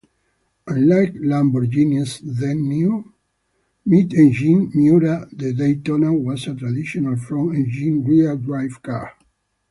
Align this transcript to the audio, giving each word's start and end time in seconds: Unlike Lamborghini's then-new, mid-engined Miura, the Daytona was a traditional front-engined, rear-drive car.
Unlike 0.65 1.13
Lamborghini's 1.19 2.19
then-new, 2.23 3.13
mid-engined 3.85 4.71
Miura, 4.73 5.29
the 5.31 5.53
Daytona 5.53 6.11
was 6.11 6.47
a 6.47 6.55
traditional 6.55 7.17
front-engined, 7.17 8.07
rear-drive 8.09 8.81
car. 8.81 9.11